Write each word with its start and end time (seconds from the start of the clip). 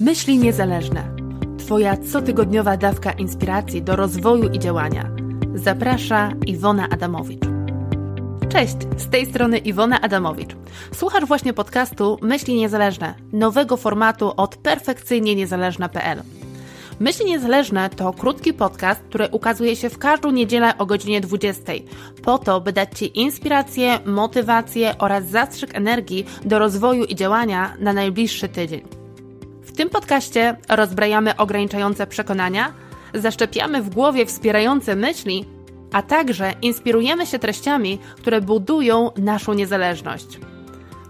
Myśli 0.00 0.38
niezależne. 0.38 1.04
Twoja 1.58 1.96
cotygodniowa 1.96 2.76
dawka 2.76 3.12
inspiracji 3.12 3.82
do 3.82 3.96
rozwoju 3.96 4.48
i 4.48 4.58
działania. 4.58 5.10
Zaprasza 5.54 6.32
Iwona 6.46 6.88
Adamowicz. 6.88 7.40
Cześć, 8.48 8.76
z 8.96 9.10
tej 9.10 9.26
strony 9.26 9.58
Iwona 9.58 10.00
Adamowicz. 10.00 10.56
Słuchasz 10.94 11.24
właśnie 11.24 11.52
podcastu 11.52 12.18
Myśli 12.22 12.54
Niezależne, 12.54 13.14
nowego 13.32 13.76
formatu 13.76 14.32
od 14.36 14.56
perfekcyjnie 14.56 15.34
niezależna.pl. 15.34 16.22
Myśli 17.00 17.24
Niezależne 17.26 17.90
to 17.90 18.12
krótki 18.12 18.52
podcast, 18.52 19.00
który 19.00 19.28
ukazuje 19.28 19.76
się 19.76 19.90
w 19.90 19.98
każdą 19.98 20.30
niedzielę 20.30 20.78
o 20.78 20.86
godzinie 20.86 21.20
20, 21.20 21.72
po 22.22 22.38
to, 22.38 22.60
by 22.60 22.72
dać 22.72 22.98
Ci 22.98 23.20
inspirację, 23.20 23.98
motywację 24.04 24.94
oraz 24.98 25.26
zastrzyk 25.26 25.74
energii 25.74 26.26
do 26.44 26.58
rozwoju 26.58 27.04
i 27.04 27.14
działania 27.14 27.74
na 27.80 27.92
najbliższy 27.92 28.48
tydzień. 28.48 28.97
W 29.68 29.72
tym 29.72 29.90
podcaście 29.90 30.56
rozbrajamy 30.68 31.36
ograniczające 31.36 32.06
przekonania, 32.06 32.72
zaszczepiamy 33.14 33.82
w 33.82 33.90
głowie 33.90 34.26
wspierające 34.26 34.96
myśli, 34.96 35.44
a 35.92 36.02
także 36.02 36.54
inspirujemy 36.62 37.26
się 37.26 37.38
treściami, 37.38 37.98
które 38.16 38.40
budują 38.40 39.10
naszą 39.16 39.54
niezależność. 39.54 40.26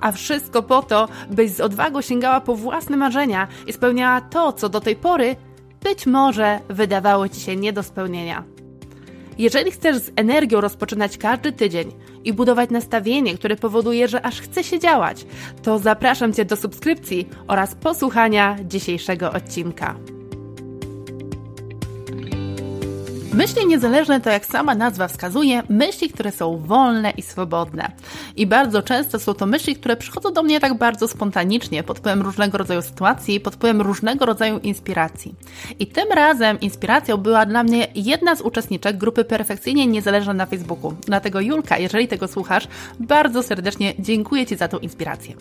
A 0.00 0.12
wszystko 0.12 0.62
po 0.62 0.82
to, 0.82 1.08
byś 1.30 1.50
z 1.50 1.60
odwagą 1.60 2.02
sięgała 2.02 2.40
po 2.40 2.54
własne 2.54 2.96
marzenia 2.96 3.48
i 3.66 3.72
spełniała 3.72 4.20
to, 4.20 4.52
co 4.52 4.68
do 4.68 4.80
tej 4.80 4.96
pory 4.96 5.36
być 5.82 6.06
może 6.06 6.60
wydawało 6.68 7.28
Ci 7.28 7.40
się 7.40 7.56
nie 7.56 7.72
do 7.72 7.82
spełnienia. 7.82 8.44
Jeżeli 9.38 9.70
chcesz 9.70 9.96
z 9.96 10.10
energią 10.16 10.60
rozpoczynać 10.60 11.18
każdy 11.18 11.52
tydzień 11.52 11.92
i 12.24 12.32
budować 12.32 12.70
nastawienie, 12.70 13.34
które 13.34 13.56
powoduje, 13.56 14.08
że 14.08 14.26
aż 14.26 14.40
chce 14.40 14.64
się 14.64 14.78
działać, 14.78 15.26
to 15.62 15.78
zapraszam 15.78 16.32
Cię 16.32 16.44
do 16.44 16.56
subskrypcji 16.56 17.28
oraz 17.48 17.74
posłuchania 17.74 18.56
dzisiejszego 18.64 19.32
odcinka. 19.32 20.17
Myśli 23.34 23.66
niezależne 23.66 24.20
to, 24.20 24.30
jak 24.30 24.46
sama 24.46 24.74
nazwa 24.74 25.08
wskazuje, 25.08 25.62
myśli, 25.68 26.10
które 26.10 26.32
są 26.32 26.56
wolne 26.56 27.10
i 27.10 27.22
swobodne. 27.22 27.92
I 28.36 28.46
bardzo 28.46 28.82
często 28.82 29.18
są 29.18 29.34
to 29.34 29.46
myśli, 29.46 29.76
które 29.76 29.96
przychodzą 29.96 30.32
do 30.32 30.42
mnie 30.42 30.60
tak 30.60 30.78
bardzo 30.78 31.08
spontanicznie, 31.08 31.82
pod 31.82 31.98
wpływem 31.98 32.22
różnego 32.22 32.58
rodzaju 32.58 32.82
sytuacji, 32.82 33.40
pod 33.40 33.54
wpływem 33.54 33.80
różnego 33.80 34.26
rodzaju 34.26 34.58
inspiracji. 34.58 35.34
I 35.78 35.86
tym 35.86 36.12
razem 36.12 36.60
inspiracją 36.60 37.16
była 37.16 37.46
dla 37.46 37.62
mnie 37.62 37.88
jedna 37.94 38.36
z 38.36 38.40
uczestniczek 38.40 38.96
grupy 38.96 39.24
Perfekcyjnie 39.24 39.86
Niezależna 39.86 40.34
na 40.34 40.46
Facebooku. 40.46 40.94
Dlatego 41.06 41.40
Julka, 41.40 41.78
jeżeli 41.78 42.08
tego 42.08 42.28
słuchasz, 42.28 42.68
bardzo 43.00 43.42
serdecznie 43.42 43.94
dziękuję 43.98 44.46
Ci 44.46 44.56
za 44.56 44.68
tą 44.68 44.78
inspirację. 44.78 45.34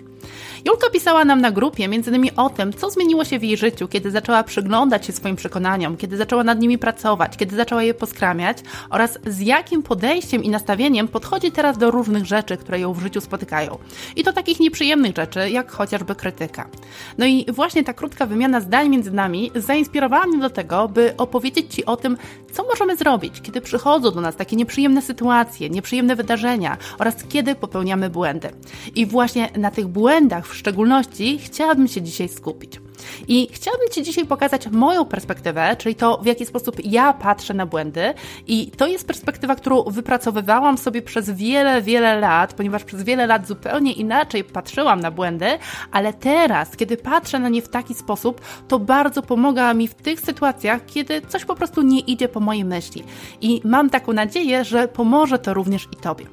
Julka 0.65 0.89
pisała 0.89 1.25
nam 1.25 1.41
na 1.41 1.51
grupie 1.51 1.85
m.in. 1.85 2.29
o 2.35 2.49
tym, 2.49 2.73
co 2.73 2.89
zmieniło 2.89 3.25
się 3.25 3.39
w 3.39 3.43
jej 3.43 3.57
życiu, 3.57 3.87
kiedy 3.87 4.11
zaczęła 4.11 4.43
przyglądać 4.43 5.05
się 5.05 5.13
swoim 5.13 5.35
przekonaniom, 5.35 5.97
kiedy 5.97 6.17
zaczęła 6.17 6.43
nad 6.43 6.59
nimi 6.59 6.77
pracować, 6.77 7.37
kiedy 7.37 7.55
zaczęła 7.55 7.83
je 7.87 7.93
poskramiać 7.93 8.57
oraz 8.89 9.19
z 9.25 9.39
jakim 9.39 9.83
podejściem 9.83 10.43
i 10.43 10.49
nastawieniem 10.49 11.07
podchodzi 11.07 11.51
teraz 11.51 11.77
do 11.77 11.91
różnych 11.91 12.25
rzeczy, 12.25 12.57
które 12.57 12.79
ją 12.79 12.93
w 12.93 13.01
życiu 13.01 13.21
spotykają. 13.21 13.77
I 14.15 14.23
to 14.23 14.33
takich 14.33 14.59
nieprzyjemnych 14.59 15.15
rzeczy, 15.15 15.49
jak 15.49 15.71
chociażby 15.71 16.15
krytyka. 16.15 16.69
No 17.17 17.25
i 17.25 17.45
właśnie 17.51 17.83
ta 17.83 17.93
krótka 17.93 18.25
wymiana 18.25 18.61
zdań 18.61 18.89
między 18.89 19.11
nami 19.11 19.51
zainspirowała 19.55 20.25
mnie 20.25 20.39
do 20.39 20.49
tego, 20.49 20.87
by 20.87 21.13
opowiedzieć 21.17 21.73
Ci 21.73 21.85
o 21.85 21.97
tym, 21.97 22.17
co 22.51 22.63
możemy 22.63 22.95
zrobić, 22.95 23.41
kiedy 23.41 23.61
przychodzą 23.61 24.11
do 24.11 24.21
nas 24.21 24.35
takie 24.35 24.55
nieprzyjemne 24.55 25.01
sytuacje, 25.01 25.69
nieprzyjemne 25.69 26.15
wydarzenia 26.15 26.77
oraz 26.99 27.15
kiedy 27.29 27.55
popełniamy 27.55 28.09
błędy. 28.09 28.49
I 28.95 29.05
właśnie 29.05 29.49
na 29.57 29.71
tych 29.71 29.87
błędach 29.87 30.47
w 30.47 30.55
szczególności 30.55 31.39
chciałabym 31.39 31.87
się 31.87 32.01
dzisiaj 32.01 32.29
skupić. 32.29 32.86
I 33.27 33.47
chciałabym 33.51 33.89
Ci 33.89 34.03
dzisiaj 34.03 34.25
pokazać 34.25 34.67
moją 34.67 35.05
perspektywę, 35.05 35.75
czyli 35.77 35.95
to, 35.95 36.17
w 36.17 36.25
jaki 36.25 36.45
sposób 36.45 36.75
ja 36.83 37.13
patrzę 37.13 37.53
na 37.53 37.65
błędy. 37.65 38.13
I 38.47 38.71
to 38.71 38.87
jest 38.87 39.07
perspektywa, 39.07 39.55
którą 39.55 39.83
wypracowywałam 39.83 40.77
sobie 40.77 41.01
przez 41.01 41.29
wiele, 41.31 41.81
wiele 41.81 42.19
lat, 42.19 42.53
ponieważ 42.53 42.83
przez 42.83 43.03
wiele 43.03 43.27
lat 43.27 43.47
zupełnie 43.47 43.91
inaczej 43.93 44.43
patrzyłam 44.43 44.99
na 44.99 45.11
błędy, 45.11 45.47
ale 45.91 46.13
teraz, 46.13 46.75
kiedy 46.75 46.97
patrzę 46.97 47.39
na 47.39 47.49
nie 47.49 47.61
w 47.61 47.69
taki 47.69 47.93
sposób, 47.93 48.41
to 48.67 48.79
bardzo 48.79 49.21
pomaga 49.21 49.73
mi 49.73 49.87
w 49.87 49.93
tych 49.93 50.19
sytuacjach, 50.19 50.85
kiedy 50.85 51.21
coś 51.21 51.45
po 51.45 51.55
prostu 51.55 51.81
nie 51.81 51.99
idzie 51.99 52.29
po 52.29 52.39
mojej 52.39 52.65
myśli. 52.65 53.03
I 53.41 53.61
mam 53.63 53.89
taką 53.89 54.13
nadzieję, 54.13 54.63
że 54.63 54.87
pomoże 54.87 55.39
to 55.39 55.53
również 55.53 55.87
i 55.93 55.95
Tobie. 55.95 56.25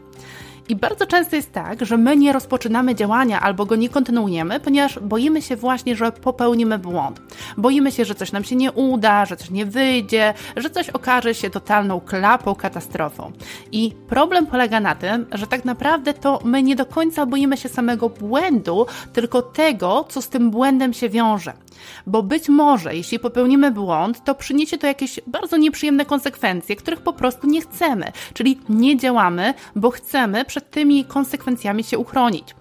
I 0.69 0.77
bardzo 0.77 1.07
często 1.07 1.37
jest 1.37 1.53
tak, 1.53 1.87
że 1.87 1.97
my 1.97 2.17
nie 2.17 2.33
rozpoczynamy 2.33 2.95
działania 2.95 3.41
albo 3.41 3.67
go 3.67 3.77
nie 3.77 3.89
kontynuujemy, 3.89 4.61
ponieważ 4.61 4.99
boimy 4.99 5.43
się 5.43 5.57
właśnie, 5.57 5.97
że 5.97 6.13
popełnimy 6.13 6.79
błąd. 6.79 7.21
Boimy 7.57 7.93
się, 7.93 8.05
że 8.05 8.15
coś 8.15 8.33
nam 8.33 8.45
się 8.45 8.57
nie 8.57 8.73
uda, 8.73 9.25
że 9.27 9.37
coś 9.37 9.51
nie 9.51 9.67
wyjdzie, 9.67 10.35
że 10.57 10.71
coś 10.71 10.91
okaże 10.91 11.35
się 11.35 11.51
totalną 11.51 12.01
klapą, 12.01 12.55
katastrofą. 12.55 13.33
I 13.73 13.93
problem 14.09 14.47
polega 14.47 14.81
na 14.81 14.95
tym, 14.95 15.27
że 15.33 15.47
tak 15.47 15.65
naprawdę 15.65 16.15
to 16.15 16.41
my 16.45 16.63
nie 16.63 16.77
do 16.77 16.87
końca 16.87 17.27
boimy 17.27 17.57
się 17.57 17.69
samego 17.69 18.09
błędu, 18.09 18.87
tylko 19.13 19.43
tego, 19.43 20.05
co 20.09 20.23
z 20.23 20.29
tym 20.29 20.51
błędem 20.51 20.93
się 20.93 21.09
wiąże. 21.09 21.53
Bo 22.07 22.23
być 22.23 22.49
może, 22.49 22.97
jeśli 22.97 23.19
popełnimy 23.19 23.71
błąd, 23.71 24.25
to 24.25 24.35
przyniesie 24.35 24.79
to 24.79 24.87
jakieś 24.87 25.21
bardzo 25.27 25.57
nieprzyjemne 25.57 26.05
konsekwencje, 26.05 26.77
których 26.77 27.01
po 27.01 27.13
prostu 27.13 27.47
nie 27.47 27.61
chcemy. 27.61 28.13
Czyli 28.35 28.61
nie 28.69 28.97
działamy, 28.97 29.55
bo 29.77 29.91
chcemy 29.91 30.45
przed 30.45 30.71
tymi 30.71 31.05
konsekwencjami 31.05 31.85
się 31.85 31.99
uchronić. 31.99 32.55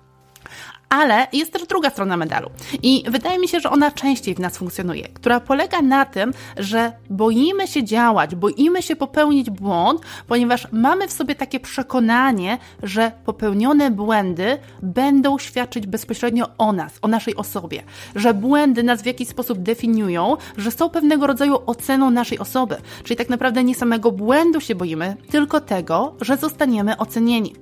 Ale 0.94 1.28
jest 1.34 1.54
też 1.54 1.68
druga 1.68 1.90
strona 1.90 2.18
medalu. 2.18 2.50
I 2.84 3.04
wydaje 3.08 3.40
mi 3.40 3.48
się, 3.48 3.60
że 3.60 3.70
ona 3.70 3.92
częściej 3.92 4.36
w 4.36 4.40
nas 4.40 4.58
funkcjonuje, 4.58 5.08
która 5.08 5.40
polega 5.40 5.82
na 5.82 6.06
tym, 6.06 6.34
że 6.58 6.92
boimy 7.10 7.68
się 7.68 7.84
działać, 7.84 8.36
boimy 8.36 8.82
się 8.82 8.96
popełnić 8.96 9.50
błąd, 9.50 10.02
ponieważ 10.28 10.68
mamy 10.72 11.08
w 11.08 11.12
sobie 11.12 11.36
takie 11.36 11.60
przekonanie, 11.60 12.58
że 12.84 13.12
popełnione 13.26 13.92
błędy 13.92 14.58
będą 14.82 15.40
świadczyć 15.40 15.88
bezpośrednio 15.88 16.50
o 16.58 16.74
nas, 16.74 16.94
o 17.02 17.08
naszej 17.08 17.36
osobie, 17.36 17.84
że 18.16 18.34
błędy 18.34 18.84
nas 18.84 19.02
w 19.02 19.06
jakiś 19.06 19.28
sposób 19.28 19.60
definiują, 19.60 20.38
że 20.58 20.72
są 20.72 20.90
pewnego 20.90 21.28
rodzaju 21.28 21.58
oceną 21.66 22.10
naszej 22.10 22.40
osoby. 22.40 22.78
Czyli 23.04 23.18
tak 23.18 23.30
naprawdę 23.30 23.64
nie 23.64 23.76
samego 23.76 24.12
błędu 24.12 24.62
się 24.62 24.76
boimy, 24.76 25.16
tylko 25.32 25.62
tego, 25.62 26.16
że 26.22 26.38
zostaniemy 26.38 26.98
ocenieni. 26.98 27.54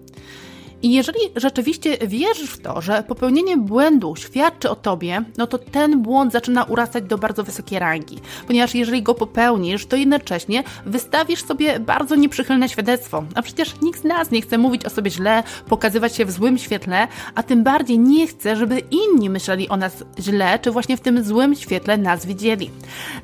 I 0.84 0.94
jeżeli 0.94 1.20
rzeczywiście 1.36 1.98
wierzysz 2.08 2.50
w 2.50 2.62
to, 2.62 2.82
że 2.82 3.04
popełnienie 3.08 3.58
błędu 3.58 4.16
świadczy 4.16 4.70
o 4.70 4.76
tobie, 4.76 5.24
no 5.38 5.48
to 5.48 5.58
ten 5.58 6.02
błąd 6.02 6.34
zaczyna 6.34 6.64
urastać 6.64 7.04
do 7.04 7.18
bardzo 7.18 7.44
wysokiej 7.44 7.80
rangi. 7.80 8.20
Ponieważ 8.48 8.76
jeżeli 8.76 9.04
go 9.04 9.16
popełnisz, 9.16 9.86
to 9.86 9.96
jednocześnie 9.96 10.64
wystawisz 10.86 11.44
sobie 11.44 11.80
bardzo 11.80 12.16
nieprzychylne 12.16 12.70
świadectwo. 12.70 13.24
A 13.36 13.42
przecież 13.42 13.82
nikt 13.82 14.02
z 14.02 14.04
nas 14.04 14.32
nie 14.32 14.42
chce 14.42 14.58
mówić 14.58 14.86
o 14.86 14.90
sobie 14.90 15.12
źle, 15.12 15.44
pokazywać 15.70 16.16
się 16.16 16.26
w 16.26 16.32
złym 16.32 16.58
świetle, 16.58 17.08
a 17.36 17.44
tym 17.44 17.64
bardziej 17.64 18.00
nie 18.00 18.28
chce, 18.28 18.56
żeby 18.56 18.80
inni 18.80 19.30
myśleli 19.30 19.70
o 19.70 19.78
nas 19.78 20.04
źle, 20.20 20.60
czy 20.60 20.72
właśnie 20.72 20.98
w 20.98 21.02
tym 21.02 21.24
złym 21.24 21.56
świetle 21.56 21.98
nas 21.98 22.26
widzieli. 22.26 22.70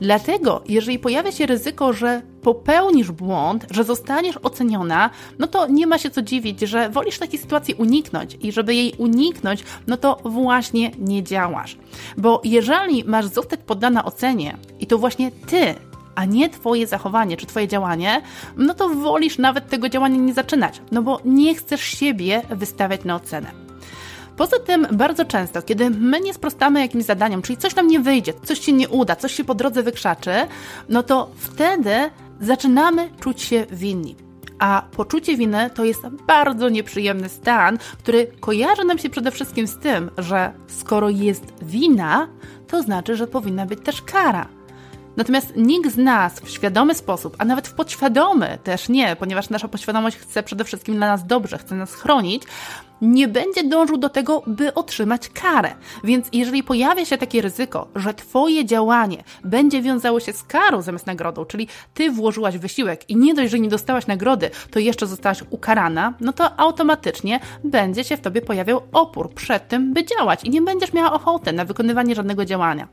Dlatego, 0.02 0.64
jeżeli 0.68 1.00
pojawia 1.00 1.32
się 1.32 1.46
ryzyko, 1.46 1.94
że 1.94 2.22
popełnisz 2.48 3.12
błąd, 3.12 3.66
że 3.72 3.84
zostaniesz 3.84 4.38
oceniona, 4.44 5.10
no 5.40 5.48
to 5.48 5.68
nie 5.68 5.88
ma 5.88 5.98
się 5.98 6.10
co 6.10 6.22
dziwić, 6.22 6.60
że 6.60 6.90
wolisz 6.90 7.20
takiej 7.20 7.40
sytuacji 7.40 7.74
uniknąć 7.74 8.38
i 8.42 8.52
żeby 8.52 8.76
jej 8.76 8.94
uniknąć, 8.98 9.64
no 9.88 9.98
to 9.98 10.18
właśnie 10.24 10.92
nie 11.00 11.24
działasz. 11.24 11.78
Bo 12.18 12.42
jeżeli 12.44 13.04
masz 13.04 13.26
zostać 13.26 13.60
poddana 13.66 14.06
ocenie 14.06 14.58
i 14.80 14.88
to 14.88 14.98
właśnie 14.98 15.32
ty 15.32 15.76
a 16.16 16.26
nie 16.26 16.50
Twoje 16.50 16.88
zachowanie 16.88 17.38
czy 17.38 17.46
Twoje 17.46 17.68
działanie, 17.68 18.22
no 18.58 18.74
to 18.74 18.90
wolisz 18.90 19.38
nawet 19.38 19.70
tego 19.70 19.90
działania 19.90 20.18
nie 20.18 20.34
zaczynać, 20.34 20.82
no 20.92 21.02
bo 21.02 21.20
nie 21.26 21.56
chcesz 21.56 21.82
siebie 21.82 22.42
wystawiać 22.50 23.04
na 23.04 23.16
ocenę. 23.16 23.52
Poza 24.38 24.60
tym, 24.60 24.88
bardzo 24.92 25.26
często, 25.26 25.62
kiedy 25.62 25.90
my 25.90 26.20
nie 26.20 26.34
sprostamy 26.34 26.82
jakimś 26.82 27.04
zadaniom, 27.04 27.42
czyli 27.42 27.58
coś 27.58 27.76
nam 27.76 27.88
nie 27.88 28.00
wyjdzie, 28.00 28.34
coś 28.44 28.60
się 28.60 28.72
nie 28.72 28.90
uda, 28.90 29.16
coś 29.16 29.34
się 29.34 29.44
po 29.44 29.56
drodze 29.56 29.84
wykrzaczy, 29.84 30.32
no 30.90 31.04
to 31.04 31.30
wtedy 31.38 32.10
zaczynamy 32.42 33.10
czuć 33.20 33.42
się 33.42 33.66
winni. 33.72 34.16
A 34.60 34.84
poczucie 34.92 35.38
winy 35.38 35.70
to 35.74 35.86
jest 35.86 36.02
bardzo 36.28 36.70
nieprzyjemny 36.70 37.30
stan, 37.30 37.78
który 37.98 38.28
kojarzy 38.40 38.84
nam 38.84 38.98
się 38.98 39.10
przede 39.10 39.32
wszystkim 39.32 39.68
z 39.68 39.78
tym, 39.78 40.12
że 40.18 40.54
skoro 40.68 41.10
jest 41.10 41.54
wina, 41.62 42.28
to 42.68 42.82
znaczy, 42.82 43.16
że 43.16 43.28
powinna 43.28 43.66
być 43.66 43.80
też 43.84 44.02
kara. 44.02 44.48
Natomiast 45.18 45.54
nikt 45.56 45.92
z 45.92 45.98
nas 45.98 46.40
w 46.40 46.50
świadomy 46.50 46.96
sposób, 46.96 47.36
a 47.40 47.46
nawet 47.46 47.68
w 47.68 47.74
podświadomy 47.74 48.58
też 48.64 48.90
nie, 48.90 49.16
ponieważ 49.16 49.50
nasza 49.50 49.68
podświadomość 49.68 50.18
chce 50.18 50.44
przede 50.44 50.64
wszystkim 50.64 50.96
dla 50.96 51.08
nas 51.08 51.26
dobrze, 51.26 51.58
chce 51.58 51.76
nas 51.76 51.94
chronić, 51.94 52.44
nie 53.02 53.28
będzie 53.28 53.64
dążył 53.64 53.98
do 53.98 54.10
tego, 54.10 54.44
by 54.48 54.74
otrzymać 54.74 55.30
karę. 55.30 55.76
Więc 56.04 56.28
jeżeli 56.34 56.64
pojawia 56.64 57.06
się 57.06 57.18
takie 57.18 57.42
ryzyko, 57.42 57.88
że 57.96 58.14
Twoje 58.14 58.66
działanie 58.66 59.24
będzie 59.44 59.82
wiązało 59.82 60.20
się 60.20 60.34
z 60.34 60.44
karą 60.44 60.82
zamiast 60.82 61.08
nagrodą, 61.08 61.46
czyli 61.46 61.68
Ty 61.94 62.12
włożyłaś 62.12 62.58
wysiłek 62.58 63.10
i 63.10 63.16
nie 63.16 63.34
dość, 63.34 63.52
że 63.52 63.60
nie 63.60 63.70
dostałaś 63.70 64.08
nagrody, 64.08 64.50
to 64.72 64.80
jeszcze 64.80 65.08
zostałaś 65.08 65.44
ukarana, 65.50 66.14
no 66.20 66.34
to 66.34 66.60
automatycznie 66.60 67.40
będzie 67.64 68.04
się 68.04 68.18
w 68.18 68.22
Tobie 68.22 68.42
pojawiał 68.42 68.82
opór 68.92 69.34
przed 69.34 69.68
tym, 69.68 69.94
by 69.94 70.06
działać 70.06 70.44
i 70.44 70.50
nie 70.50 70.62
będziesz 70.62 70.94
miała 70.94 71.14
ochoty 71.14 71.54
na 71.54 71.66
wykonywanie 71.66 72.16
żadnego 72.16 72.46
działania. 72.46 72.88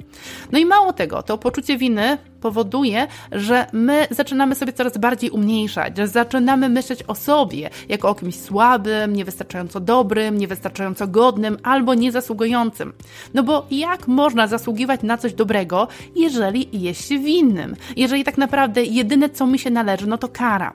No 0.52 0.58
i 0.58 0.66
mało 0.66 0.92
tego, 0.92 1.22
to 1.22 1.38
poczucie 1.38 1.76
winy 1.76 2.18
powoduje, 2.44 3.06
że 3.32 3.66
my 3.72 4.06
zaczynamy 4.10 4.54
sobie 4.54 4.72
coraz 4.72 4.98
bardziej 4.98 5.30
umniejszać, 5.30 5.96
że 5.96 6.08
zaczynamy 6.08 6.68
myśleć 6.68 7.02
o 7.02 7.14
sobie 7.14 7.70
jako 7.88 8.08
o 8.08 8.14
kimś 8.14 8.34
słabym, 8.34 9.16
niewystarczająco 9.16 9.80
dobrym, 9.80 10.38
niewystarczająco 10.38 11.08
godnym 11.08 11.58
albo 11.62 11.94
niezasługującym. 11.94 12.92
No 13.34 13.42
bo 13.42 13.66
jak 13.70 14.08
można 14.08 14.46
zasługiwać 14.46 15.02
na 15.02 15.18
coś 15.18 15.34
dobrego, 15.34 15.88
jeżeli 16.16 16.68
jest 16.72 17.08
się 17.08 17.18
winnym? 17.18 17.76
Jeżeli 17.96 18.24
tak 18.24 18.38
naprawdę 18.38 18.82
jedyne, 18.82 19.28
co 19.28 19.46
mi 19.46 19.58
się 19.58 19.70
należy, 19.70 20.06
no 20.06 20.18
to 20.18 20.28
kara. 20.28 20.72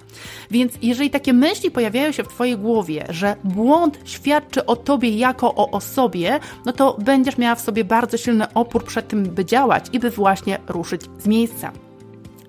Więc 0.52 0.74
jeżeli 0.82 1.10
takie 1.10 1.34
myśli 1.34 1.72
pojawiają 1.72 2.12
się 2.12 2.24
w 2.24 2.28
Twojej 2.28 2.58
głowie, 2.58 3.06
że 3.10 3.36
błąd 3.44 4.00
świadczy 4.06 4.66
o 4.66 4.76
Tobie 4.76 5.10
jako 5.10 5.56
o 5.56 5.72
osobie, 5.72 6.40
no 6.66 6.74
to 6.74 6.98
będziesz 7.00 7.38
miała 7.38 7.56
w 7.56 7.62
sobie 7.62 7.84
bardzo 7.84 8.18
silny 8.18 8.54
opór 8.54 8.84
przed 8.84 9.08
tym, 9.08 9.24
by 9.24 9.46
działać 9.46 9.86
i 9.94 10.00
by 10.00 10.10
właśnie 10.10 10.60
ruszyć 10.68 11.02
z 11.20 11.28
miejsca. 11.28 11.59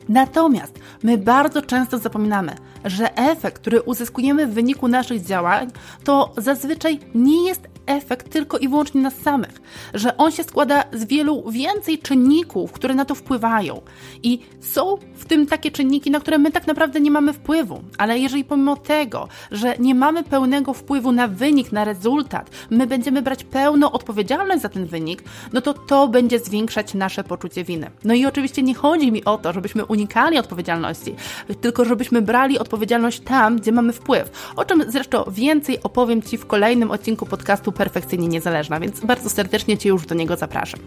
Natomiast 0.08 0.78
my 1.02 1.18
bardzo 1.18 1.62
często 1.62 1.98
zapominamy, 1.98 2.54
że 2.84 3.16
efekt, 3.16 3.58
który 3.58 3.82
uzyskujemy 3.82 4.46
w 4.46 4.54
wyniku 4.54 4.88
naszych 4.88 5.24
działań, 5.24 5.70
to 6.04 6.32
zazwyczaj 6.36 7.00
nie 7.14 7.46
jest 7.46 7.68
efekt 7.86 8.19
i 8.60 8.68
wyłącznie 8.68 9.00
nas 9.00 9.14
samych, 9.14 9.62
że 9.94 10.16
on 10.16 10.30
się 10.30 10.44
składa 10.44 10.84
z 10.92 11.04
wielu 11.04 11.50
więcej 11.50 11.98
czynników, 11.98 12.72
które 12.72 12.94
na 12.94 13.04
to 13.04 13.14
wpływają. 13.14 13.80
I 14.22 14.40
są 14.60 14.96
w 15.14 15.24
tym 15.24 15.46
takie 15.46 15.70
czynniki, 15.70 16.10
na 16.10 16.20
które 16.20 16.38
my 16.38 16.50
tak 16.50 16.66
naprawdę 16.66 17.00
nie 17.00 17.10
mamy 17.10 17.32
wpływu. 17.32 17.82
Ale 17.98 18.18
jeżeli 18.18 18.44
pomimo 18.44 18.76
tego, 18.76 19.28
że 19.50 19.74
nie 19.78 19.94
mamy 19.94 20.24
pełnego 20.24 20.74
wpływu 20.74 21.12
na 21.12 21.28
wynik, 21.28 21.72
na 21.72 21.84
rezultat, 21.84 22.50
my 22.70 22.86
będziemy 22.86 23.22
brać 23.22 23.44
pełną 23.44 23.92
odpowiedzialność 23.92 24.62
za 24.62 24.68
ten 24.68 24.86
wynik, 24.86 25.22
no 25.52 25.60
to 25.60 25.74
to 25.74 26.08
będzie 26.08 26.38
zwiększać 26.38 26.94
nasze 26.94 27.24
poczucie 27.24 27.64
winy. 27.64 27.90
No 28.04 28.14
i 28.14 28.26
oczywiście 28.26 28.62
nie 28.62 28.74
chodzi 28.74 29.12
mi 29.12 29.24
o 29.24 29.38
to, 29.38 29.52
żebyśmy 29.52 29.84
unikali 29.84 30.38
odpowiedzialności, 30.38 31.14
tylko 31.60 31.84
żebyśmy 31.84 32.22
brali 32.22 32.58
odpowiedzialność 32.58 33.20
tam, 33.20 33.56
gdzie 33.56 33.72
mamy 33.72 33.92
wpływ. 33.92 34.52
O 34.56 34.64
czym 34.64 34.84
zresztą 34.88 35.24
więcej 35.30 35.82
opowiem 35.82 36.22
Ci 36.22 36.38
w 36.38 36.46
kolejnym 36.46 36.90
odcinku 36.90 37.26
podcastu 37.26 37.72
Perfekcyjnie 37.72 38.28
Niezależna, 38.50 38.80
więc 38.80 39.00
bardzo 39.00 39.30
serdecznie 39.30 39.78
Cię 39.78 39.88
już 39.88 40.06
do 40.06 40.14
niego 40.14 40.36
zapraszam. 40.36 40.80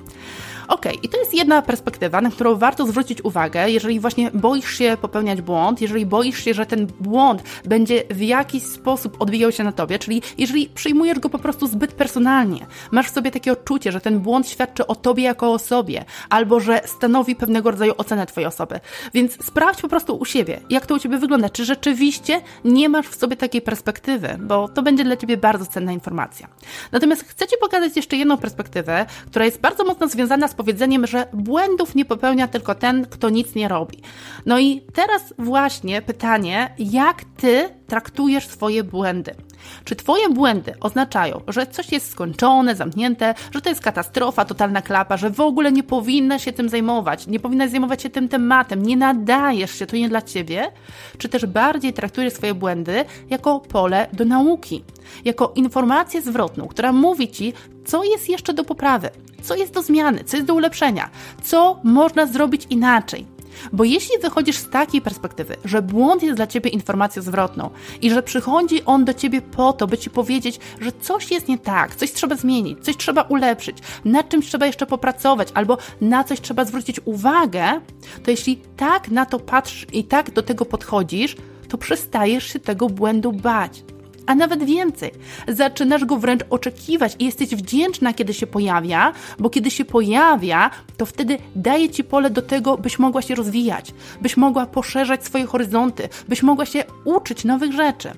Ok, 0.67 0.85
i 1.03 1.09
to 1.09 1.17
jest 1.17 1.33
jedna 1.33 1.61
perspektywa, 1.61 2.21
na 2.21 2.31
którą 2.31 2.55
warto 2.55 2.87
zwrócić 2.87 3.25
uwagę, 3.25 3.69
jeżeli 3.69 3.99
właśnie 3.99 4.31
boisz 4.31 4.77
się 4.77 4.97
popełniać 5.01 5.41
błąd, 5.41 5.81
jeżeli 5.81 6.05
boisz 6.05 6.43
się, 6.43 6.53
że 6.53 6.65
ten 6.65 6.87
błąd 6.99 7.43
będzie 7.65 8.03
w 8.09 8.21
jakiś 8.21 8.63
sposób 8.63 9.21
odbijał 9.21 9.51
się 9.51 9.63
na 9.63 9.71
tobie, 9.71 9.99
czyli 9.99 10.21
jeżeli 10.37 10.69
przyjmujesz 10.69 11.19
go 11.19 11.29
po 11.29 11.39
prostu 11.39 11.67
zbyt 11.67 11.93
personalnie, 11.93 12.65
masz 12.91 13.07
w 13.07 13.13
sobie 13.13 13.31
takie 13.31 13.51
odczucie, 13.51 13.91
że 13.91 14.01
ten 14.01 14.19
błąd 14.19 14.49
świadczy 14.49 14.87
o 14.87 14.95
tobie 14.95 15.23
jako 15.23 15.47
o 15.47 15.53
osobie, 15.53 16.05
albo 16.29 16.59
że 16.59 16.81
stanowi 16.85 17.35
pewnego 17.35 17.71
rodzaju 17.71 17.93
ocenę 17.97 18.25
twojej 18.25 18.47
osoby. 18.47 18.79
Więc 19.13 19.45
sprawdź 19.45 19.81
po 19.81 19.87
prostu 19.87 20.15
u 20.15 20.25
siebie, 20.25 20.61
jak 20.69 20.85
to 20.85 20.95
u 20.95 20.99
ciebie 20.99 21.17
wygląda, 21.17 21.49
czy 21.49 21.65
rzeczywiście 21.65 22.41
nie 22.65 22.89
masz 22.89 23.07
w 23.07 23.15
sobie 23.15 23.35
takiej 23.35 23.61
perspektywy, 23.61 24.37
bo 24.39 24.67
to 24.67 24.83
będzie 24.83 25.03
dla 25.03 25.17
ciebie 25.17 25.37
bardzo 25.37 25.65
cenna 25.65 25.91
informacja. 25.91 26.47
Natomiast 26.91 27.23
chcę 27.23 27.47
ci 27.47 27.55
pokazać 27.61 27.95
jeszcze 27.95 28.17
jedną 28.17 28.37
perspektywę, 28.37 29.05
która 29.25 29.45
jest 29.45 29.61
bardzo 29.61 29.83
mocno 29.83 30.07
związana 30.07 30.47
z 30.47 30.53
powiedzeniem, 30.63 31.07
że 31.07 31.27
błędów 31.33 31.95
nie 31.95 32.05
popełnia 32.05 32.47
tylko 32.47 32.75
ten, 32.75 33.05
kto 33.05 33.29
nic 33.29 33.55
nie 33.55 33.67
robi. 33.67 33.97
No 34.45 34.59
i 34.59 34.81
teraz 34.93 35.33
właśnie 35.39 36.01
pytanie, 36.01 36.73
jak 36.79 37.23
ty 37.37 37.69
traktujesz 37.87 38.47
swoje 38.47 38.83
błędy? 38.83 39.35
Czy 39.83 39.95
Twoje 39.95 40.29
błędy 40.29 40.73
oznaczają, 40.79 41.41
że 41.47 41.67
coś 41.67 41.91
jest 41.91 42.11
skończone, 42.11 42.75
zamknięte, 42.75 43.35
że 43.51 43.61
to 43.61 43.69
jest 43.69 43.81
katastrofa, 43.81 44.45
totalna 44.45 44.81
klapa, 44.81 45.17
że 45.17 45.29
w 45.29 45.39
ogóle 45.39 45.71
nie 45.71 45.83
powinnaś 45.83 46.43
się 46.43 46.53
tym 46.53 46.69
zajmować, 46.69 47.27
nie 47.27 47.39
powinnaś 47.39 47.69
zajmować 47.69 48.01
się 48.01 48.09
tym 48.09 48.29
tematem, 48.29 48.83
nie 48.83 48.97
nadajesz 48.97 49.79
się, 49.79 49.85
to 49.85 49.95
nie 49.95 50.09
dla 50.09 50.21
Ciebie? 50.21 50.71
Czy 51.17 51.29
też 51.29 51.45
bardziej 51.45 51.93
traktujesz 51.93 52.33
swoje 52.33 52.53
błędy 52.53 53.05
jako 53.29 53.59
pole 53.59 54.07
do 54.13 54.25
nauki, 54.25 54.83
jako 55.25 55.51
informację 55.55 56.21
zwrotną, 56.21 56.67
która 56.67 56.91
mówi 56.91 57.27
Ci, 57.27 57.53
co 57.85 58.03
jest 58.03 58.29
jeszcze 58.29 58.53
do 58.53 58.63
poprawy, 58.63 59.09
co 59.43 59.55
jest 59.55 59.73
do 59.73 59.81
zmiany, 59.81 60.23
co 60.23 60.37
jest 60.37 60.47
do 60.47 60.53
ulepszenia, 60.53 61.09
co 61.43 61.79
można 61.83 62.25
zrobić 62.25 62.67
inaczej. 62.69 63.33
Bo 63.73 63.83
jeśli 63.83 64.19
wychodzisz 64.21 64.57
z 64.57 64.69
takiej 64.69 65.01
perspektywy, 65.01 65.55
że 65.65 65.81
błąd 65.81 66.23
jest 66.23 66.35
dla 66.35 66.47
ciebie 66.47 66.69
informacją 66.69 67.21
zwrotną 67.21 67.69
i 68.01 68.09
że 68.11 68.23
przychodzi 68.23 68.85
on 68.85 69.05
do 69.05 69.13
ciebie 69.13 69.41
po 69.41 69.73
to, 69.73 69.87
by 69.87 69.97
ci 69.97 70.09
powiedzieć, 70.09 70.59
że 70.81 70.91
coś 71.01 71.31
jest 71.31 71.47
nie 71.47 71.57
tak, 71.57 71.95
coś 71.95 72.11
trzeba 72.11 72.35
zmienić, 72.35 72.79
coś 72.85 72.97
trzeba 72.97 73.21
ulepszyć, 73.21 73.77
nad 74.05 74.29
czymś 74.29 74.47
trzeba 74.47 74.65
jeszcze 74.65 74.85
popracować 74.85 75.47
albo 75.53 75.77
na 76.01 76.23
coś 76.23 76.41
trzeba 76.41 76.65
zwrócić 76.65 76.99
uwagę, 77.05 77.81
to 78.23 78.31
jeśli 78.31 78.57
tak 78.77 79.11
na 79.11 79.25
to 79.25 79.39
patrzysz 79.39 79.87
i 79.93 80.03
tak 80.03 80.31
do 80.31 80.43
tego 80.43 80.65
podchodzisz, 80.65 81.35
to 81.69 81.77
przestajesz 81.77 82.47
się 82.47 82.59
tego 82.59 82.89
błędu 82.89 83.31
bać 83.31 83.83
a 84.25 84.35
nawet 84.35 84.63
więcej. 84.63 85.11
Zaczynasz 85.47 86.05
go 86.05 86.17
wręcz 86.17 86.43
oczekiwać 86.49 87.15
i 87.19 87.25
jesteś 87.25 87.49
wdzięczna, 87.49 88.13
kiedy 88.13 88.33
się 88.33 88.47
pojawia, 88.47 89.13
bo 89.39 89.49
kiedy 89.49 89.71
się 89.71 89.85
pojawia, 89.85 90.69
to 90.97 91.05
wtedy 91.05 91.37
daje 91.55 91.89
ci 91.89 92.03
pole 92.03 92.29
do 92.29 92.41
tego, 92.41 92.77
byś 92.77 92.99
mogła 92.99 93.21
się 93.21 93.35
rozwijać, 93.35 93.93
byś 94.21 94.37
mogła 94.37 94.65
poszerzać 94.65 95.25
swoje 95.25 95.45
horyzonty, 95.45 96.09
byś 96.27 96.43
mogła 96.43 96.65
się 96.65 96.83
uczyć 97.05 97.43
nowych 97.43 97.73
rzeczy. 97.73 98.11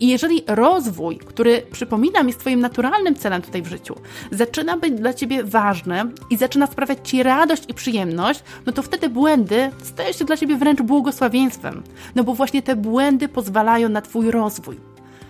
I 0.00 0.08
jeżeli 0.08 0.42
rozwój, 0.46 1.18
który 1.18 1.62
przypominam 1.72 2.26
jest 2.26 2.40
Twoim 2.40 2.60
naturalnym 2.60 3.14
celem 3.14 3.42
tutaj 3.42 3.62
w 3.62 3.66
życiu, 3.66 3.94
zaczyna 4.30 4.76
być 4.76 4.92
dla 4.92 5.14
Ciebie 5.14 5.44
ważny 5.44 6.02
i 6.30 6.36
zaczyna 6.36 6.66
sprawiać 6.66 6.98
Ci 7.08 7.22
radość 7.22 7.62
i 7.68 7.74
przyjemność, 7.74 8.42
no 8.66 8.72
to 8.72 8.82
wtedy 8.82 9.08
błędy 9.08 9.70
stają 9.82 10.12
się 10.12 10.24
dla 10.24 10.36
Ciebie 10.36 10.56
wręcz 10.56 10.82
błogosławieństwem. 10.82 11.82
No 12.14 12.24
bo 12.24 12.34
właśnie 12.34 12.62
te 12.62 12.76
błędy 12.76 13.28
pozwalają 13.28 13.88
na 13.88 14.02
Twój 14.02 14.30
rozwój. 14.30 14.85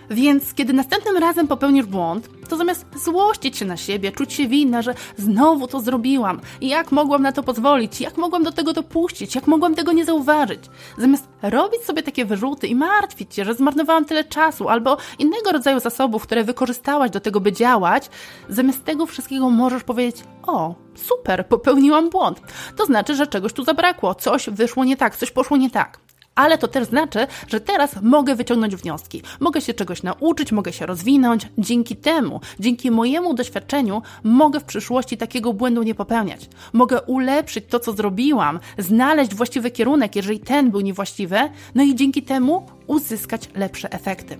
Więc 0.09 0.53
kiedy 0.53 0.73
następnym 0.73 1.17
razem 1.17 1.47
popełnisz 1.47 1.85
błąd, 1.85 2.29
to 2.49 2.57
zamiast 2.57 2.85
złościć 3.03 3.57
się 3.57 3.65
na 3.65 3.77
siebie, 3.77 4.11
czuć 4.11 4.33
się 4.33 4.47
winna, 4.47 4.81
że 4.81 4.93
znowu 5.17 5.67
to 5.67 5.79
zrobiłam, 5.79 6.41
jak 6.61 6.91
mogłam 6.91 7.21
na 7.21 7.31
to 7.31 7.43
pozwolić, 7.43 8.01
jak 8.01 8.17
mogłam 8.17 8.43
do 8.43 8.51
tego 8.51 8.73
dopuścić, 8.73 9.35
jak 9.35 9.47
mogłam 9.47 9.75
tego 9.75 9.91
nie 9.91 10.05
zauważyć, 10.05 10.59
zamiast 10.97 11.27
robić 11.41 11.81
sobie 11.81 12.03
takie 12.03 12.25
wyrzuty 12.25 12.67
i 12.67 12.75
martwić 12.75 13.35
się, 13.35 13.45
że 13.45 13.53
zmarnowałam 13.53 14.05
tyle 14.05 14.23
czasu 14.23 14.69
albo 14.69 14.97
innego 15.19 15.51
rodzaju 15.51 15.79
zasobów, 15.79 16.23
które 16.23 16.43
wykorzystałaś 16.43 17.11
do 17.11 17.19
tego, 17.19 17.39
by 17.39 17.51
działać, 17.51 18.09
zamiast 18.49 18.85
tego 18.85 19.05
wszystkiego 19.05 19.49
możesz 19.49 19.83
powiedzieć: 19.83 20.23
O, 20.47 20.75
super, 20.95 21.47
popełniłam 21.47 22.09
błąd. 22.09 22.41
To 22.75 22.85
znaczy, 22.85 23.15
że 23.15 23.27
czegoś 23.27 23.53
tu 23.53 23.63
zabrakło, 23.63 24.15
coś 24.15 24.49
wyszło 24.49 24.85
nie 24.85 24.97
tak, 24.97 25.15
coś 25.15 25.31
poszło 25.31 25.57
nie 25.57 25.69
tak 25.69 26.06
ale 26.37 26.57
to 26.57 26.67
też 26.67 26.87
znaczy, 26.87 27.27
że 27.47 27.59
teraz 27.59 27.95
mogę 28.01 28.35
wyciągnąć 28.35 28.75
wnioski, 28.75 29.21
mogę 29.39 29.61
się 29.61 29.73
czegoś 29.73 30.03
nauczyć, 30.03 30.51
mogę 30.51 30.73
się 30.73 30.85
rozwinąć. 30.85 31.47
Dzięki 31.57 31.95
temu, 31.95 32.41
dzięki 32.59 32.91
mojemu 32.91 33.33
doświadczeniu, 33.33 34.01
mogę 34.23 34.59
w 34.59 34.63
przyszłości 34.63 35.17
takiego 35.17 35.53
błędu 35.53 35.83
nie 35.83 35.95
popełniać. 35.95 36.49
Mogę 36.73 37.01
ulepszyć 37.01 37.65
to, 37.69 37.79
co 37.79 37.93
zrobiłam, 37.93 38.59
znaleźć 38.77 39.35
właściwy 39.35 39.71
kierunek, 39.71 40.15
jeżeli 40.15 40.39
ten 40.39 40.71
był 40.71 40.81
niewłaściwy, 40.81 41.37
no 41.75 41.83
i 41.83 41.95
dzięki 41.95 42.23
temu 42.23 42.65
uzyskać 42.87 43.49
lepsze 43.55 43.91
efekty. 43.91 44.37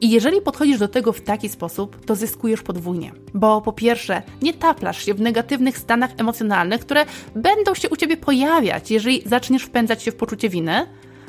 I 0.00 0.10
jeżeli 0.10 0.40
podchodzisz 0.40 0.78
do 0.78 0.88
tego 0.88 1.12
w 1.12 1.20
taki 1.20 1.48
sposób, 1.48 2.04
to 2.04 2.14
zyskujesz 2.14 2.62
podwójnie. 2.62 3.12
Bo 3.34 3.60
po 3.60 3.72
pierwsze, 3.72 4.22
nie 4.42 4.54
taplasz 4.54 5.04
się 5.04 5.14
w 5.14 5.20
negatywnych 5.20 5.78
stanach 5.78 6.10
emocjonalnych, 6.16 6.80
które 6.80 7.06
będą 7.36 7.74
się 7.74 7.88
u 7.88 7.96
ciebie 7.96 8.16
pojawiać, 8.16 8.90
jeżeli 8.90 9.22
zaczniesz 9.26 9.62
wpędzać 9.62 10.02
się 10.02 10.12
w 10.12 10.16
poczucie 10.16 10.48
winy, 10.48 10.86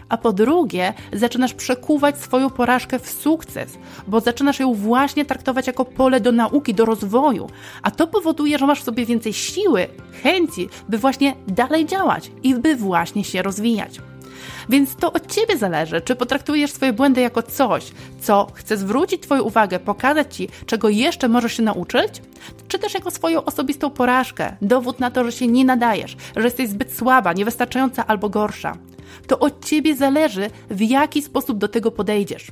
a 0.09 0.17
po 0.17 0.33
drugie 0.33 0.93
zaczynasz 1.13 1.53
przekuwać 1.53 2.17
swoją 2.17 2.49
porażkę 2.49 2.99
w 2.99 3.09
sukces, 3.09 3.77
bo 4.07 4.19
zaczynasz 4.19 4.59
ją 4.59 4.73
właśnie 4.73 5.25
traktować 5.25 5.67
jako 5.67 5.85
pole 5.85 6.19
do 6.19 6.31
nauki, 6.31 6.73
do 6.73 6.85
rozwoju, 6.85 7.49
a 7.81 7.91
to 7.91 8.07
powoduje, 8.07 8.57
że 8.57 8.65
masz 8.65 8.81
w 8.81 8.83
sobie 8.83 9.05
więcej 9.05 9.33
siły, 9.33 9.87
chęci, 10.23 10.69
by 10.89 10.97
właśnie 10.97 11.35
dalej 11.47 11.85
działać 11.85 12.31
i 12.43 12.55
by 12.55 12.75
właśnie 12.75 13.23
się 13.23 13.41
rozwijać. 13.41 13.99
Więc 14.69 14.95
to 14.95 15.13
od 15.13 15.27
ciebie 15.27 15.57
zależy, 15.57 16.01
czy 16.01 16.15
potraktujesz 16.15 16.71
swoje 16.71 16.93
błędy 16.93 17.21
jako 17.21 17.43
coś, 17.43 17.91
co 18.21 18.47
chce 18.53 18.77
zwrócić 18.77 19.21
Twoją 19.21 19.41
uwagę, 19.41 19.79
pokazać 19.79 20.35
Ci, 20.35 20.49
czego 20.65 20.89
jeszcze 20.89 21.27
możesz 21.27 21.57
się 21.57 21.63
nauczyć, 21.63 22.21
czy 22.67 22.79
też 22.79 22.93
jako 22.93 23.11
swoją 23.11 23.43
osobistą 23.45 23.89
porażkę, 23.89 24.55
dowód 24.61 24.99
na 24.99 25.11
to, 25.11 25.23
że 25.23 25.31
się 25.31 25.47
nie 25.47 25.65
nadajesz, 25.65 26.17
że 26.35 26.43
jesteś 26.43 26.69
zbyt 26.69 26.97
słaba, 26.97 27.33
niewystarczająca 27.33 28.07
albo 28.07 28.29
gorsza. 28.29 28.77
To 29.27 29.39
od 29.39 29.65
ciebie 29.65 29.95
zależy, 29.95 30.49
w 30.69 30.81
jaki 30.81 31.21
sposób 31.21 31.57
do 31.57 31.67
tego 31.67 31.91
podejdziesz. 31.91 32.47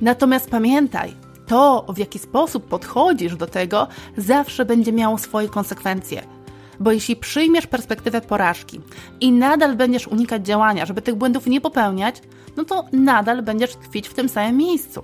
Natomiast 0.00 0.50
pamiętaj, 0.50 1.14
to, 1.46 1.86
w 1.88 1.98
jaki 1.98 2.18
sposób 2.18 2.68
podchodzisz 2.68 3.36
do 3.36 3.46
tego, 3.46 3.88
zawsze 4.16 4.64
będzie 4.64 4.92
miało 4.92 5.18
swoje 5.18 5.48
konsekwencje. 5.48 6.22
Bo 6.82 6.92
jeśli 6.92 7.16
przyjmiesz 7.16 7.66
perspektywę 7.66 8.20
porażki 8.20 8.80
i 9.20 9.32
nadal 9.32 9.76
będziesz 9.76 10.08
unikać 10.08 10.46
działania, 10.46 10.86
żeby 10.86 11.02
tych 11.02 11.14
błędów 11.14 11.46
nie 11.46 11.60
popełniać, 11.60 12.22
no 12.56 12.64
to 12.64 12.84
nadal 12.92 13.42
będziesz 13.42 13.76
tkwić 13.76 14.08
w 14.08 14.14
tym 14.14 14.28
samym 14.28 14.56
miejscu. 14.56 15.02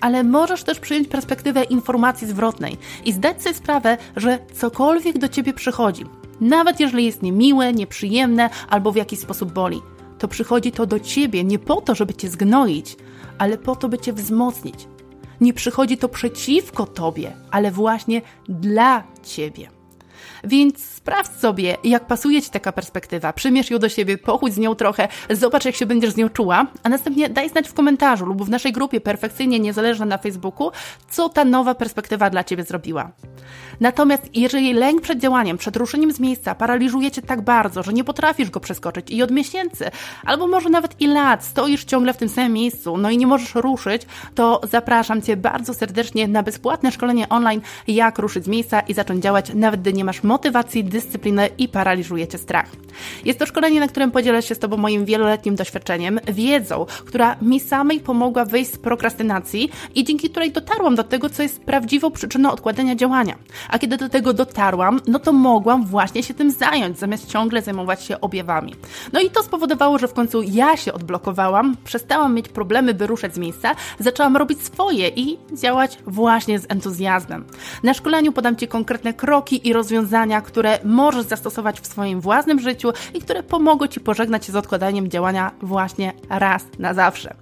Ale 0.00 0.24
możesz 0.24 0.62
też 0.64 0.80
przyjąć 0.80 1.08
perspektywę 1.08 1.64
informacji 1.64 2.26
zwrotnej 2.26 2.76
i 3.04 3.12
zdać 3.12 3.42
sobie 3.42 3.54
sprawę, 3.54 3.96
że 4.16 4.38
cokolwiek 4.54 5.18
do 5.18 5.28
ciebie 5.28 5.52
przychodzi, 5.52 6.04
nawet 6.40 6.80
jeżeli 6.80 7.04
jest 7.04 7.22
niemiłe, 7.22 7.72
nieprzyjemne 7.72 8.50
albo 8.68 8.92
w 8.92 8.96
jakiś 8.96 9.18
sposób 9.18 9.52
boli, 9.52 9.82
to 10.18 10.28
przychodzi 10.28 10.72
to 10.72 10.86
do 10.86 11.00
ciebie 11.00 11.44
nie 11.44 11.58
po 11.58 11.80
to, 11.80 11.94
żeby 11.94 12.14
cię 12.14 12.28
zgnoić, 12.28 12.96
ale 13.38 13.58
po 13.58 13.76
to, 13.76 13.88
by 13.88 13.98
cię 13.98 14.12
wzmocnić. 14.12 14.88
Nie 15.40 15.52
przychodzi 15.52 15.98
to 15.98 16.08
przeciwko 16.08 16.86
tobie, 16.86 17.32
ale 17.50 17.70
właśnie 17.70 18.22
dla 18.48 19.04
ciebie. 19.22 19.77
Więc 20.44 20.84
sprawdź 20.84 21.40
sobie, 21.40 21.76
jak 21.84 22.06
pasuje 22.06 22.42
Ci 22.42 22.50
taka 22.50 22.72
perspektywa. 22.72 23.32
Przymierz 23.32 23.70
ją 23.70 23.78
do 23.78 23.88
siebie, 23.88 24.18
pochódź 24.18 24.54
z 24.54 24.58
nią 24.58 24.74
trochę, 24.74 25.08
zobacz, 25.30 25.64
jak 25.64 25.74
się 25.74 25.86
będziesz 25.86 26.12
z 26.12 26.16
nią 26.16 26.28
czuła, 26.28 26.66
a 26.82 26.88
następnie 26.88 27.28
daj 27.28 27.48
znać 27.48 27.68
w 27.68 27.74
komentarzu 27.74 28.26
lub 28.26 28.44
w 28.44 28.50
naszej 28.50 28.72
grupie 28.72 29.00
Perfekcyjnie 29.00 29.60
Niezależna 29.60 30.06
na 30.06 30.18
Facebooku, 30.18 30.70
co 31.10 31.28
ta 31.28 31.44
nowa 31.44 31.74
perspektywa 31.74 32.30
dla 32.30 32.44
Ciebie 32.44 32.64
zrobiła. 32.64 33.10
Natomiast 33.80 34.22
jeżeli 34.34 34.72
lęk 34.72 35.00
przed 35.00 35.18
działaniem, 35.18 35.58
przed 35.58 35.76
ruszeniem 35.76 36.12
z 36.12 36.20
miejsca 36.20 36.54
paraliżuje 36.54 37.10
Cię 37.10 37.22
tak 37.22 37.42
bardzo, 37.42 37.82
że 37.82 37.92
nie 37.92 38.04
potrafisz 38.04 38.50
go 38.50 38.60
przeskoczyć 38.60 39.10
i 39.10 39.22
od 39.22 39.30
miesięcy, 39.30 39.90
albo 40.24 40.46
może 40.46 40.68
nawet 40.68 41.00
i 41.00 41.06
lat 41.06 41.44
stoisz 41.44 41.84
ciągle 41.84 42.14
w 42.14 42.16
tym 42.16 42.28
samym 42.28 42.52
miejscu, 42.52 42.96
no 42.96 43.10
i 43.10 43.18
nie 43.18 43.26
możesz 43.26 43.54
ruszyć, 43.54 44.02
to 44.34 44.60
zapraszam 44.70 45.22
Cię 45.22 45.36
bardzo 45.36 45.74
serdecznie 45.74 46.28
na 46.28 46.42
bezpłatne 46.42 46.92
szkolenie 46.92 47.28
online, 47.28 47.60
jak 47.88 48.18
ruszyć 48.18 48.44
z 48.44 48.48
miejsca 48.48 48.80
i 48.80 48.94
zacząć 48.94 49.22
działać, 49.22 49.54
nawet 49.54 49.80
gdy 49.80 49.92
nie 49.92 50.04
masz 50.04 50.22
motywacji, 50.28 50.84
dyscypliny 50.84 51.48
i 51.58 51.68
paraliżuje 51.68 52.28
Cię 52.28 52.38
strach. 52.38 52.70
Jest 53.24 53.38
to 53.38 53.46
szkolenie, 53.46 53.80
na 53.80 53.88
którym 53.88 54.10
podzielę 54.10 54.42
się 54.42 54.54
z 54.54 54.58
Tobą 54.58 54.76
moim 54.76 55.04
wieloletnim 55.04 55.54
doświadczeniem, 55.54 56.20
wiedzą, 56.32 56.86
która 57.06 57.36
mi 57.42 57.60
samej 57.60 58.00
pomogła 58.00 58.44
wyjść 58.44 58.72
z 58.72 58.78
prokrastynacji 58.78 59.70
i 59.94 60.04
dzięki 60.04 60.30
której 60.30 60.52
dotarłam 60.52 60.94
do 60.94 61.04
tego, 61.04 61.30
co 61.30 61.42
jest 61.42 61.60
prawdziwą 61.60 62.10
przyczyną 62.10 62.50
odkładania 62.50 62.96
działania. 62.96 63.34
A 63.68 63.78
kiedy 63.78 63.96
do 63.96 64.08
tego 64.08 64.32
dotarłam, 64.32 65.00
no 65.06 65.18
to 65.18 65.32
mogłam 65.32 65.86
właśnie 65.86 66.22
się 66.22 66.34
tym 66.34 66.50
zająć, 66.50 66.98
zamiast 66.98 67.28
ciągle 67.28 67.62
zajmować 67.62 68.04
się 68.04 68.20
objawami. 68.20 68.74
No 69.12 69.20
i 69.20 69.30
to 69.30 69.42
spowodowało, 69.42 69.98
że 69.98 70.08
w 70.08 70.12
końcu 70.12 70.42
ja 70.42 70.76
się 70.76 70.92
odblokowałam, 70.92 71.76
przestałam 71.84 72.34
mieć 72.34 72.48
problemy, 72.48 72.94
by 72.94 73.06
ruszać 73.06 73.34
z 73.34 73.38
miejsca, 73.38 73.74
zaczęłam 73.98 74.36
robić 74.36 74.62
swoje 74.62 75.08
i 75.08 75.38
działać 75.52 75.98
właśnie 76.06 76.58
z 76.58 76.66
entuzjazmem. 76.68 77.44
Na 77.82 77.94
szkoleniu 77.94 78.32
podam 78.32 78.56
Ci 78.56 78.68
konkretne 78.68 79.14
kroki 79.14 79.68
i 79.68 79.72
rozwiązania, 79.72 80.17
które 80.44 80.78
możesz 80.84 81.24
zastosować 81.24 81.80
w 81.80 81.86
swoim 81.86 82.20
własnym 82.20 82.60
życiu 82.60 82.92
i 83.14 83.20
które 83.20 83.42
pomogą 83.42 83.86
Ci 83.86 84.00
pożegnać 84.00 84.46
się 84.46 84.52
z 84.52 84.56
odkładaniem 84.56 85.10
działania 85.10 85.50
właśnie 85.62 86.12
raz 86.28 86.64
na 86.78 86.94
zawsze. 86.94 87.34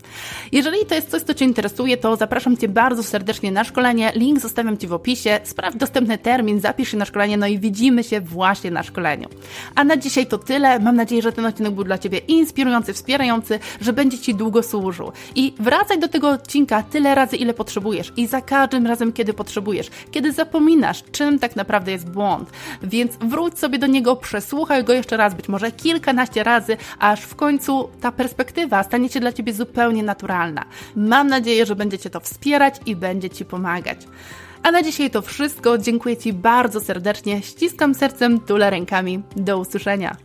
Jeżeli 0.53 0.87
to 0.87 0.95
jest 0.95 1.11
coś, 1.11 1.23
co 1.23 1.35
Cię 1.35 1.45
interesuje, 1.45 1.97
to 1.97 2.17
zapraszam 2.17 2.57
Cię 2.57 2.69
bardzo 2.69 3.03
serdecznie 3.03 3.53
na 3.53 3.65
szkolenie. 3.65 4.13
Link 4.15 4.41
zostawiam 4.41 4.79
Ci 4.79 4.87
w 4.87 4.93
opisie. 4.93 5.41
Sprawdź 5.45 5.77
dostępny 5.77 6.19
termin, 6.19 6.61
zapisz 6.61 6.91
się 6.91 6.97
na 6.97 7.05
szkolenie, 7.05 7.37
no 7.37 7.47
i 7.47 7.59
widzimy 7.59 8.05
się 8.05 8.21
właśnie 8.21 8.71
na 8.71 8.83
szkoleniu. 8.83 9.29
A 9.75 9.85
na 9.85 9.97
dzisiaj 9.97 10.27
to 10.27 10.39
tyle. 10.39 10.79
Mam 10.79 10.97
nadzieję, 10.97 11.23
że 11.23 11.33
ten 11.33 11.47
odcinek 11.47 11.73
był 11.73 11.85
dla 11.85 11.99
Ciebie 11.99 12.19
inspirujący, 12.19 12.93
wspierający, 12.93 13.59
że 13.81 13.93
będzie 13.93 14.19
Ci 14.19 14.35
długo 14.35 14.63
służył. 14.63 15.13
I 15.35 15.55
wracaj 15.59 15.99
do 15.99 16.09
tego 16.09 16.29
odcinka 16.31 16.83
tyle 16.83 17.15
razy, 17.15 17.37
ile 17.37 17.55
potrzebujesz 17.55 18.13
i 18.17 18.27
za 18.27 18.41
każdym 18.41 18.87
razem, 18.87 19.13
kiedy 19.13 19.33
potrzebujesz, 19.33 19.91
kiedy 20.11 20.33
zapominasz, 20.33 21.03
czym 21.13 21.39
tak 21.39 21.57
naprawdę 21.57 21.93
jest 21.93 22.11
błąd. 22.11 22.51
Więc 22.83 23.17
wróć 23.17 23.59
sobie 23.59 23.79
do 23.79 23.87
niego, 23.87 24.17
przesłuchaj 24.17 24.85
go 24.85 24.93
jeszcze 24.93 25.17
raz, 25.17 25.35
być 25.35 25.49
może 25.49 25.73
kilkanaście 25.73 26.43
razy, 26.43 26.77
aż 26.99 27.21
w 27.21 27.35
końcu 27.35 27.89
ta 28.01 28.13
perspektywa 28.13 28.83
stanie 28.83 29.09
się 29.09 29.21
dla 29.21 29.33
Ciebie 29.33 29.53
zupełnie 29.53 30.03
naturalna. 30.03 30.65
Mam 30.97 31.29
nadzieję, 31.29 31.67
że 31.67 31.77
będzie 31.77 31.99
Cię 31.99 32.11
to 32.11 32.21
wspierać 32.21 32.75
i 32.87 32.97
będzie 32.97 33.31
Ci 33.31 33.45
pomagać. 33.45 33.99
A 34.63 34.71
na 34.71 34.83
dzisiaj 34.83 35.11
to 35.11 35.23
wszystko. 35.23 35.79
Dziękuję 35.79 36.17
Ci 36.17 36.33
bardzo 36.33 36.81
serdecznie. 36.81 37.43
Ściskam 37.43 37.95
sercem, 37.95 38.41
tulę 38.41 38.71
rękami. 38.71 39.23
Do 39.37 39.59
usłyszenia. 39.59 40.17